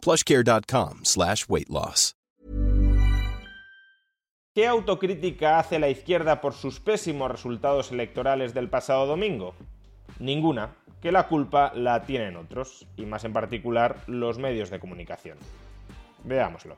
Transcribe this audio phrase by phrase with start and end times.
[0.00, 2.14] plushcare.com slash weight loss.
[4.52, 9.54] ¿Qué autocrítica hace la izquierda por sus pésimos resultados electorales del pasado domingo?
[10.18, 15.38] Ninguna, que la culpa la tienen otros, y más en particular los medios de comunicación.
[16.24, 16.76] Veámoslo.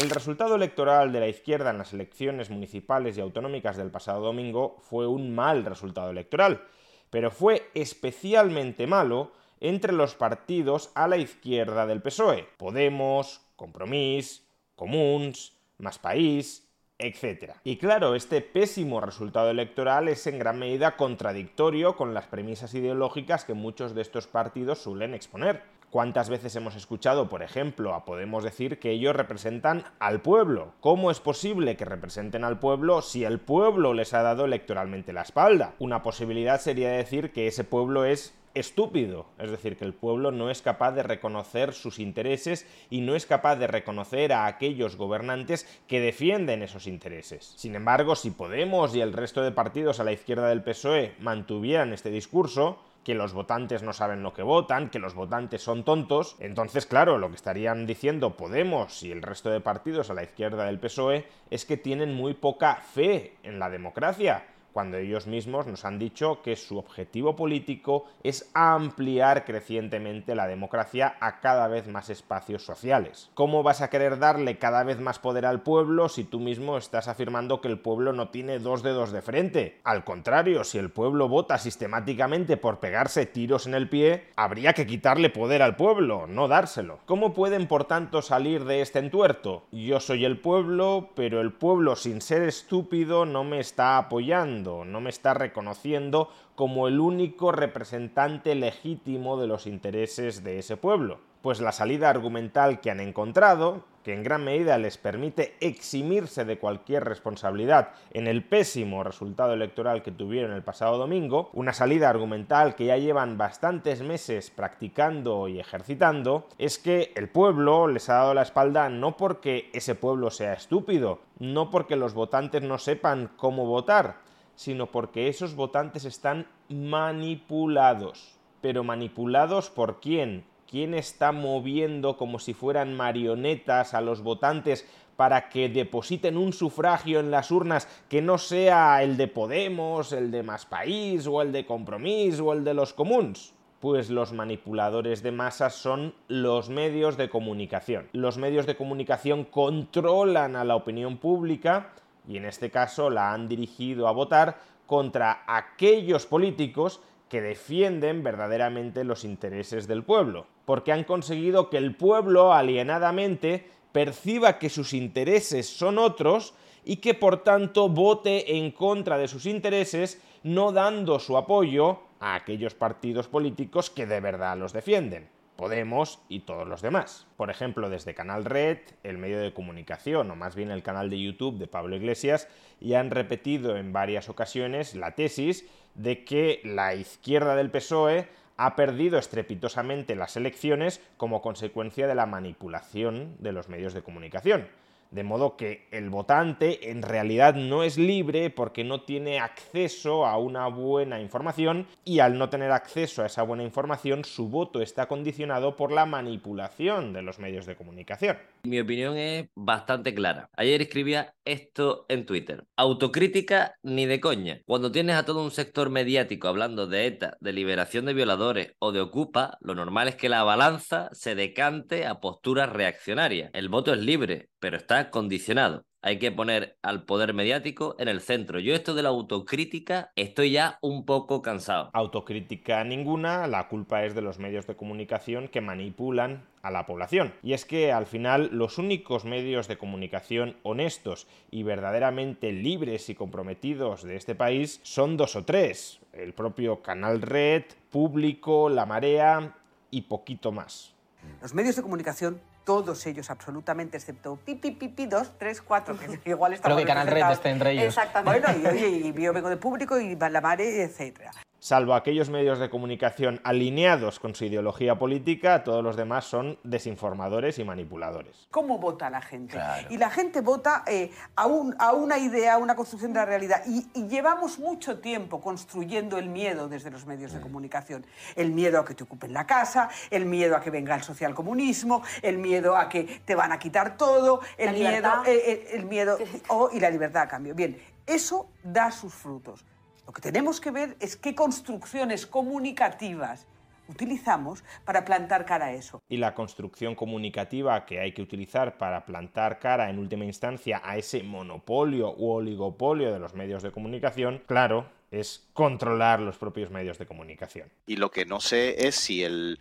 [0.00, 4.76] El resultado electoral de la izquierda en las elecciones municipales y autonómicas del pasado domingo
[4.80, 6.62] fue un mal resultado electoral,
[7.10, 15.52] pero fue especialmente malo entre los partidos a la izquierda del PSOE, Podemos, Compromís, Comuns,
[15.78, 16.69] Más País,
[17.00, 17.54] etc.
[17.64, 23.44] Y claro, este pésimo resultado electoral es en gran medida contradictorio con las premisas ideológicas
[23.44, 25.62] que muchos de estos partidos suelen exponer.
[25.90, 30.72] ¿Cuántas veces hemos escuchado, por ejemplo, a Podemos decir que ellos representan al pueblo?
[30.78, 35.22] ¿Cómo es posible que representen al pueblo si el pueblo les ha dado electoralmente la
[35.22, 35.74] espalda?
[35.80, 40.50] Una posibilidad sería decir que ese pueblo es estúpido, es decir, que el pueblo no
[40.50, 45.66] es capaz de reconocer sus intereses y no es capaz de reconocer a aquellos gobernantes
[45.86, 47.52] que defienden esos intereses.
[47.56, 51.92] Sin embargo, si Podemos y el resto de partidos a la izquierda del PSOE mantuvieran
[51.92, 56.36] este discurso, que los votantes no saben lo que votan, que los votantes son tontos,
[56.38, 60.64] entonces claro, lo que estarían diciendo Podemos y el resto de partidos a la izquierda
[60.66, 65.84] del PSOE es que tienen muy poca fe en la democracia, cuando ellos mismos nos
[65.84, 72.10] han dicho que su objetivo político es ampliar crecientemente la democracia a cada vez más
[72.10, 73.30] espacios sociales.
[73.34, 77.08] ¿Cómo vas a querer darle cada vez más poder al pueblo si tú mismo estás
[77.08, 79.80] afirmando que el pueblo no tiene dos dedos de frente?
[79.84, 84.86] Al contrario, si el pueblo vota sistemáticamente por pegarse tiros en el pie, habría que
[84.86, 87.00] quitarle poder al pueblo, no dárselo.
[87.06, 89.64] ¿Cómo pueden, por tanto, salir de este entuerto?
[89.72, 95.00] Yo soy el pueblo, pero el pueblo, sin ser estúpido, no me está apoyando no
[95.00, 101.18] me está reconociendo como el único representante legítimo de los intereses de ese pueblo.
[101.42, 106.58] Pues la salida argumental que han encontrado, que en gran medida les permite eximirse de
[106.58, 112.74] cualquier responsabilidad en el pésimo resultado electoral que tuvieron el pasado domingo, una salida argumental
[112.74, 118.34] que ya llevan bastantes meses practicando y ejercitando, es que el pueblo les ha dado
[118.34, 123.64] la espalda no porque ese pueblo sea estúpido, no porque los votantes no sepan cómo
[123.64, 124.16] votar,
[124.60, 128.34] sino porque esos votantes están manipulados.
[128.60, 130.44] Pero manipulados por quién?
[130.70, 137.20] ¿Quién está moviendo como si fueran marionetas a los votantes para que depositen un sufragio
[137.20, 141.52] en las urnas que no sea el de Podemos, el de Más País o el
[141.52, 143.54] de Compromís o el de los comuns?
[143.80, 148.10] Pues los manipuladores de masas son los medios de comunicación.
[148.12, 151.94] Los medios de comunicación controlan a la opinión pública
[152.28, 159.04] y en este caso la han dirigido a votar contra aquellos políticos que defienden verdaderamente
[159.04, 165.68] los intereses del pueblo, porque han conseguido que el pueblo alienadamente perciba que sus intereses
[165.68, 166.54] son otros
[166.84, 172.34] y que por tanto vote en contra de sus intereses, no dando su apoyo a
[172.34, 175.28] aquellos partidos políticos que de verdad los defienden.
[175.60, 177.26] Podemos y todos los demás.
[177.36, 181.20] Por ejemplo, desde Canal Red, el medio de comunicación, o más bien el canal de
[181.20, 182.48] YouTube de Pablo Iglesias,
[182.80, 188.26] ya han repetido en varias ocasiones la tesis de que la izquierda del PSOE
[188.56, 194.66] ha perdido estrepitosamente las elecciones como consecuencia de la manipulación de los medios de comunicación
[195.10, 200.38] de modo que el votante en realidad no es libre porque no tiene acceso a
[200.38, 205.06] una buena información y al no tener acceso a esa buena información su voto está
[205.06, 208.38] condicionado por la manipulación de los medios de comunicación.
[208.62, 210.48] Mi opinión es bastante clara.
[210.56, 212.64] Ayer escribía esto en Twitter.
[212.76, 214.60] Autocrítica ni de coña.
[214.66, 218.92] Cuando tienes a todo un sector mediático hablando de ETA, de liberación de violadores o
[218.92, 223.50] de Ocupa, lo normal es que la balanza se decante a posturas reaccionarias.
[223.54, 228.20] El voto es libre, pero está condicionado hay que poner al poder mediático en el
[228.20, 228.58] centro.
[228.58, 231.90] Yo esto de la autocrítica estoy ya un poco cansado.
[231.92, 237.34] Autocrítica ninguna, la culpa es de los medios de comunicación que manipulan a la población.
[237.42, 243.14] Y es que al final los únicos medios de comunicación honestos y verdaderamente libres y
[243.14, 246.00] comprometidos de este país son dos o tres.
[246.12, 249.54] El propio Canal Red, Público, La Marea
[249.90, 250.94] y poquito más.
[251.42, 256.52] Los medios de comunicación, todos ellos absolutamente, excepto pipi, pipi, dos, tres, cuatro, que igual
[256.52, 257.86] está Creo que Canal Red esté entre ellos.
[257.86, 258.46] Exactamente.
[258.52, 262.70] Bueno, y, y, yo vengo de público y la mare, etcétera salvo aquellos medios de
[262.70, 268.48] comunicación alineados con su ideología política, todos los demás son desinformadores y manipuladores.
[268.50, 269.58] ¿Cómo vota la gente?
[269.90, 273.62] Y la gente vota eh, a, una idea, a una construcción de la realidad.
[273.66, 277.42] Y, llevamos mucho tiempo construyendo el miedo desde los medios de mm.
[277.42, 278.06] comunicación.
[278.34, 282.02] El miedo a que te ocupen la casa, el miedo a que venga el socialcomunismo,
[282.22, 286.18] el miedo a que te van a quitar todo, el miedo, eh, eh, el miedo
[286.48, 287.54] oh, y la libertad a cambio.
[287.54, 289.64] Bien, eso da sus frutos.
[290.10, 293.46] Lo que tenemos que ver es qué construcciones comunicativas
[293.86, 296.02] utilizamos para plantar cara a eso.
[296.08, 300.96] Y la construcción comunicativa que hay que utilizar para plantar cara en última instancia a
[300.96, 306.98] ese monopolio u oligopolio de los medios de comunicación, claro, es controlar los propios medios
[306.98, 307.70] de comunicación.
[307.86, 309.60] Y lo que no sé es si el,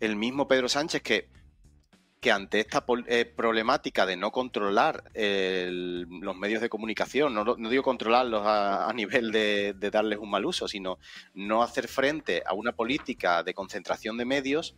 [0.00, 1.28] el mismo Pedro Sánchez, que
[2.24, 8.40] que ante esta eh, problemática de no controlar los medios de comunicación, no, digo controlarlos
[8.46, 10.98] a, nivel de, darles un mal uso, sino
[11.34, 14.74] no hacer frente a una política de concentración de medios,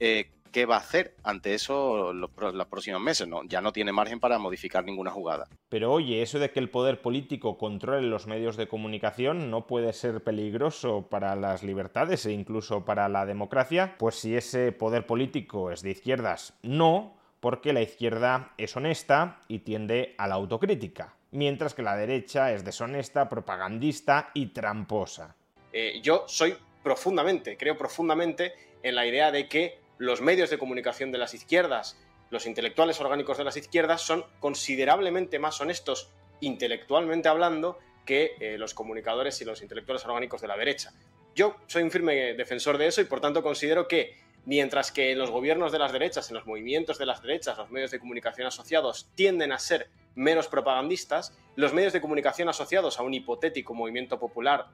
[0.00, 3.26] eh, ¿qué va a hacer ante eso los, próximos meses?
[3.26, 5.48] No, ya no tiene margen para modificar ninguna jugada.
[5.68, 9.92] Pero oye, eso de que el poder político controle los medios de comunicación no puede
[9.92, 15.70] ser peligroso para las libertades e incluso para la democracia, pues si ese poder político
[15.70, 21.74] es de izquierdas, no, porque la izquierda es honesta y tiende a la autocrítica, mientras
[21.74, 25.34] que la derecha es deshonesta, propagandista y tramposa.
[25.72, 28.52] Eh, yo soy profundamente, creo profundamente
[28.82, 31.96] en la idea de que los medios de comunicación de las izquierdas,
[32.30, 36.10] los intelectuales orgánicos de las izquierdas, son considerablemente más honestos
[36.40, 40.92] intelectualmente hablando que eh, los comunicadores y los intelectuales orgánicos de la derecha.
[41.36, 45.20] Yo soy un firme defensor de eso y por tanto considero que mientras que en
[45.20, 48.48] los gobiernos de las derechas, en los movimientos de las derechas, los medios de comunicación
[48.48, 54.18] asociados tienden a ser menos propagandistas, los medios de comunicación asociados a un hipotético movimiento
[54.18, 54.66] popular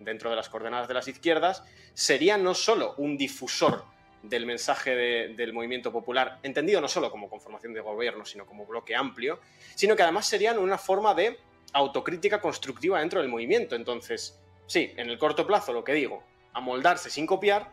[0.00, 1.62] dentro de las coordenadas de las izquierdas
[1.92, 3.93] serían no solo un difusor
[4.28, 4.94] del mensaje
[5.36, 9.38] del movimiento popular, entendido no solo como conformación de gobierno, sino como bloque amplio,
[9.74, 11.38] sino que además serían una forma de
[11.74, 13.76] autocrítica constructiva dentro del movimiento.
[13.76, 16.22] Entonces, sí, en el corto plazo lo que digo,
[16.54, 17.70] amoldarse sin copiar,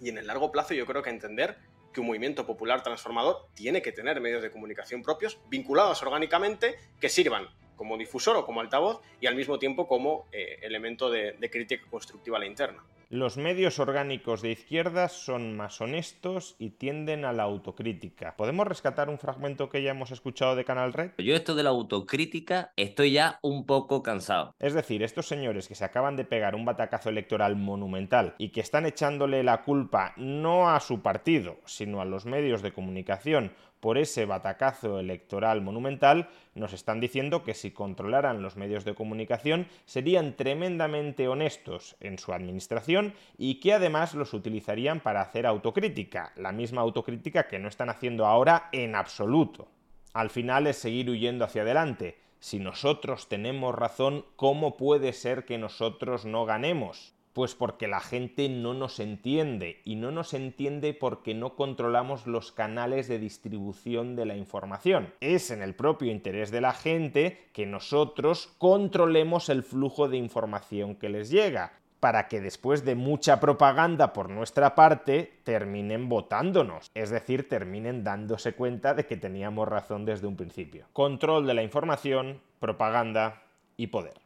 [0.00, 1.56] y en el largo plazo yo creo que entender
[1.92, 7.08] que un movimiento popular transformador tiene que tener medios de comunicación propios, vinculados orgánicamente, que
[7.08, 11.84] sirvan como difusor o como altavoz y al mismo tiempo como eh, elemento de crítica
[11.88, 12.82] constructiva a la interna.
[13.08, 18.34] Los medios orgánicos de izquierdas son más honestos y tienden a la autocrítica.
[18.36, 21.12] ¿Podemos rescatar un fragmento que ya hemos escuchado de Canal Red?
[21.18, 24.56] Yo esto de la autocrítica estoy ya un poco cansado.
[24.58, 28.60] Es decir, estos señores que se acaban de pegar un batacazo electoral monumental y que
[28.60, 33.98] están echándole la culpa no a su partido, sino a los medios de comunicación por
[33.98, 40.34] ese batacazo electoral monumental, nos están diciendo que si controlaran los medios de comunicación serían
[40.34, 46.80] tremendamente honestos en su administración y que además los utilizarían para hacer autocrítica, la misma
[46.82, 49.68] autocrítica que no están haciendo ahora en absoluto.
[50.12, 52.18] Al final es seguir huyendo hacia adelante.
[52.38, 57.15] Si nosotros tenemos razón, ¿cómo puede ser que nosotros no ganemos?
[57.36, 62.50] Pues porque la gente no nos entiende y no nos entiende porque no controlamos los
[62.50, 65.12] canales de distribución de la información.
[65.20, 70.94] Es en el propio interés de la gente que nosotros controlemos el flujo de información
[70.94, 77.10] que les llega para que después de mucha propaganda por nuestra parte terminen votándonos, es
[77.10, 80.86] decir, terminen dándose cuenta de que teníamos razón desde un principio.
[80.94, 83.42] Control de la información, propaganda
[83.76, 84.25] y poder.